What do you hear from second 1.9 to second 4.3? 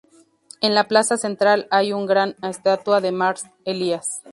una gran estatua de Mar Elias.